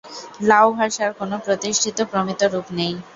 লাও 0.49 0.67
ভাষার 0.77 1.11
কোন 1.19 1.31
প্রতিষ্ঠিত 1.45 1.97
প্রমিত 2.11 2.41
রূপ 2.53 2.67
নেই। 2.77 2.93